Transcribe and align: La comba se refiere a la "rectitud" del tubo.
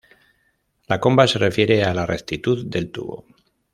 La 0.87 0.99
comba 0.99 1.27
se 1.27 1.37
refiere 1.37 1.83
a 1.83 1.93
la 1.93 2.07
"rectitud" 2.07 2.65
del 2.65 2.89
tubo. 2.89 3.27